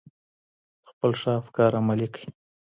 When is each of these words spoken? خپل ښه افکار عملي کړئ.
خپل 0.87 1.11
ښه 1.19 1.31
افکار 1.41 1.71
عملي 1.81 2.07
کړئ. 2.13 2.25